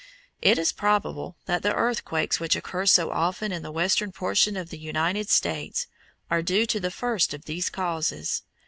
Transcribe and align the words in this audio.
It 0.41 0.57
is 0.57 0.71
probable 0.71 1.35
that 1.45 1.61
the 1.61 1.75
earthquakes 1.75 2.39
which 2.39 2.55
occur 2.55 2.87
so 2.87 3.11
often 3.11 3.51
in 3.51 3.61
the 3.61 3.71
western 3.71 4.11
portion 4.11 4.57
of 4.57 4.71
the 4.71 4.79
United 4.79 5.29
States 5.29 5.85
are 6.31 6.41
due 6.41 6.65
to 6.65 6.79
the 6.79 6.89
first 6.89 7.35
of 7.35 7.45
these 7.45 7.69
causes. 7.69 8.41